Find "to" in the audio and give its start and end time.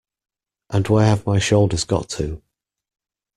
2.09-2.41